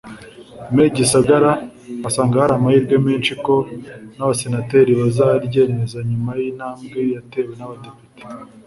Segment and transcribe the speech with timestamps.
[0.73, 1.51] Me Gisagara
[2.07, 3.55] asanga hari amahirwe menshi ko
[4.15, 8.21] n’abasenateri bazaryemeza nyuma y’intambwe yatewe n’abadepite